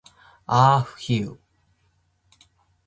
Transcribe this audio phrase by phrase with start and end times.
[0.59, 1.31] ahfuhiu